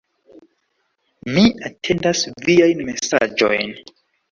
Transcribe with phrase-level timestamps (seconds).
[1.35, 3.79] Mi atendas viajn mesaĝojn.